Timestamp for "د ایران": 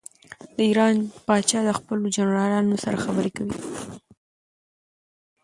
0.55-0.95